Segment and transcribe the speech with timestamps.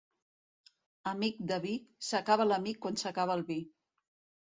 [1.11, 1.75] Amic de vi,
[2.09, 3.63] s'acaba l'amic quan s'acaba el vi.